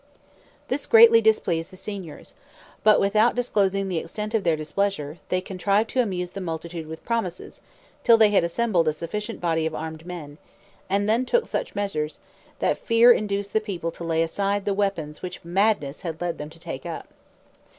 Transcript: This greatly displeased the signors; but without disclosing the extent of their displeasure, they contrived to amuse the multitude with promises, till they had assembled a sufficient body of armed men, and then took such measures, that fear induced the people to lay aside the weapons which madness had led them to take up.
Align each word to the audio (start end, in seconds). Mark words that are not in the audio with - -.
This 0.67 0.87
greatly 0.87 1.21
displeased 1.21 1.69
the 1.69 1.77
signors; 1.77 2.33
but 2.83 2.99
without 2.99 3.35
disclosing 3.35 3.87
the 3.87 3.99
extent 3.99 4.33
of 4.33 4.43
their 4.43 4.55
displeasure, 4.55 5.19
they 5.29 5.41
contrived 5.41 5.91
to 5.91 6.01
amuse 6.01 6.31
the 6.31 6.41
multitude 6.41 6.87
with 6.87 7.05
promises, 7.05 7.61
till 8.03 8.17
they 8.17 8.31
had 8.31 8.43
assembled 8.43 8.87
a 8.87 8.93
sufficient 8.93 9.39
body 9.39 9.67
of 9.67 9.75
armed 9.75 10.07
men, 10.07 10.39
and 10.89 11.07
then 11.07 11.23
took 11.23 11.47
such 11.47 11.75
measures, 11.75 12.17
that 12.57 12.79
fear 12.79 13.11
induced 13.11 13.53
the 13.53 13.61
people 13.61 13.91
to 13.91 14.03
lay 14.03 14.23
aside 14.23 14.65
the 14.65 14.73
weapons 14.73 15.21
which 15.21 15.45
madness 15.45 16.01
had 16.01 16.19
led 16.19 16.39
them 16.39 16.49
to 16.49 16.57
take 16.57 16.83
up. 16.83 17.09